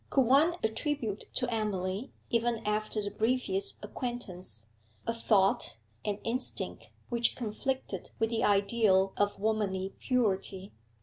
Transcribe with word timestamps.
Could 0.09 0.23
one 0.25 0.55
attribute 0.63 1.25
to 1.35 1.53
Emily, 1.53 2.11
even 2.31 2.65
after 2.65 3.03
the 3.03 3.11
briefest 3.11 3.77
acquaintance, 3.85 4.65
a 5.05 5.13
thought, 5.13 5.77
an 6.03 6.17
instinct, 6.23 6.89
which 7.09 7.35
conflicted 7.35 8.09
with 8.17 8.31
the 8.31 8.43
ideal 8.43 9.13
of 9.15 9.37
womanly 9.37 9.93
purity? 9.99 10.71